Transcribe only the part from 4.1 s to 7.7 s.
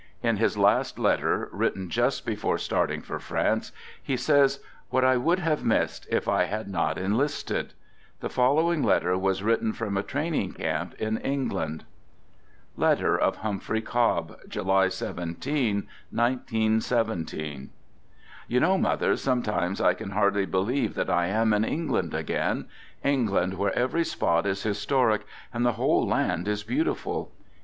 says:" What I would have missed, if I had not enlisted!